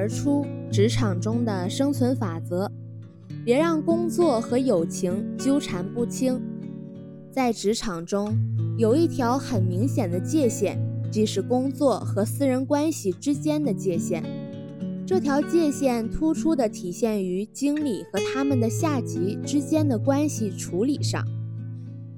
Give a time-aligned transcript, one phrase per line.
[0.00, 2.72] 而出职场中的生存法则：
[3.44, 6.40] 别让工作和友情纠缠不清。
[7.30, 8.34] 在职场中，
[8.78, 10.80] 有一条很明显的界限，
[11.12, 14.24] 即是工作和私人关系之间的界限。
[15.06, 21.22] 这条界限突出地体现于经理和他们的下级之间的关系处理上。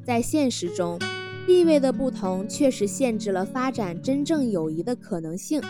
[0.05, 1.01] 在现实中，
[1.49, 5.61] 地位的不同确实限制了发展真正友谊的可能性。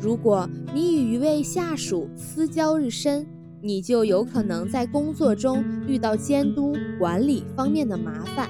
[0.00, 3.26] 如果你与一位下属私交日深，
[3.60, 8.48] 你就有可能在工作中遇到监督管理方面的麻烦。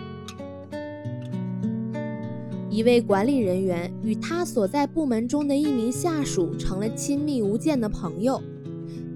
[2.70, 8.40] 一位管理人员与他所在部门中的一名下属成了亲密无间的朋友，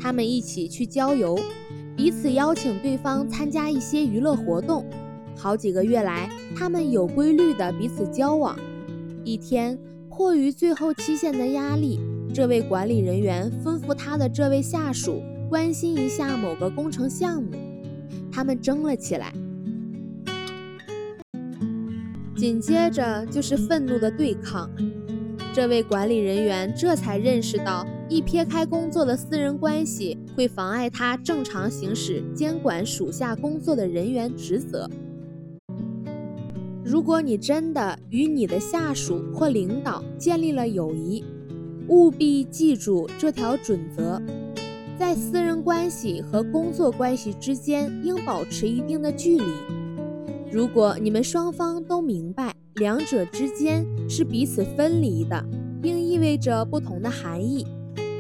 [0.01, 1.39] 他们一起去郊游，
[1.97, 4.85] 彼此邀请对方参加一些娱乐活动。
[5.37, 8.59] 好几个月来，他们有规律的彼此交往。
[9.25, 9.79] 一天，
[10.17, 11.99] 迫于最后期限的压力，
[12.33, 17.51] 这位管理人员吩咐他的这位下属关心一下某个工程项目，
[18.31, 19.33] 他们争了起来。
[22.37, 24.71] 紧接着就是愤怒的对抗。
[25.53, 34.89] 这位管理人员这才认识到，一撇开工作的私人关系，会妨碍他正常行使监管属下工作的人员职责。
[36.85, 41.25] 如果你真的与你的下属或领导建立了友谊，
[41.89, 44.21] 务必记住这条准则：
[44.99, 49.45] 在私人关系和工作关系之间应保持一定的距离。
[50.53, 55.43] 如果你们双方都明白两者之间是彼此分离的，
[55.81, 57.67] 并意味着不同的含义，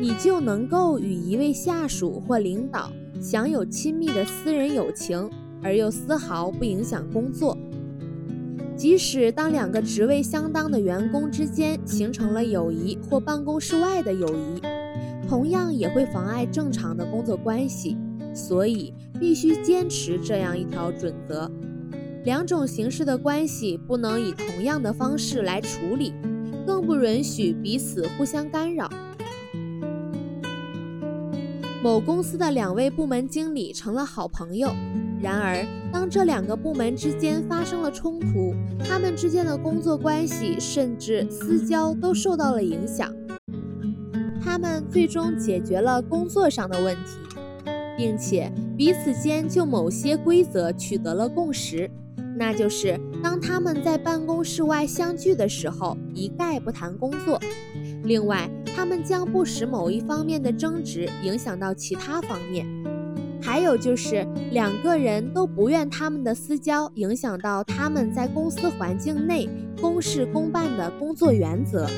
[0.01, 2.91] 你就能够与一位下属或领导
[3.21, 5.31] 享有亲密的私人友情，
[5.62, 7.56] 而又丝毫不影响工作。
[8.77, 14.61] 即使当两个职位相当的员工之间形成了友谊或办公室外的友谊，
[15.28, 17.97] 同样也会妨碍正常的工作关系。
[18.34, 21.49] 所以，必须坚持这样一条准则。
[22.25, 26.12] 两种形式的关系不能以同样的方式来处理，
[26.66, 28.91] 更不允许彼此互相干扰。
[31.81, 34.75] 某公司的两位部门经理成了好朋友，
[35.25, 38.55] 然而当这两个部门之间发生了冲突，
[38.87, 43.11] 他们之间的工作关系甚至私交都受到了影响。
[44.45, 47.17] 他们最终解决了工作上的问题，
[47.97, 51.91] 并且彼此间就某些规则取得了共识。
[52.37, 57.41] 那就是当他们在办公室外相聚的时候，一概不谈工作。
[58.03, 62.67] 另外，他们将不使某一方面的争执影响到其他方面。
[63.54, 69.48] 还有就是，两个人都不愿他们的私交影响到他们在公司环境内
[69.81, 71.88] 公事公办的工作原则。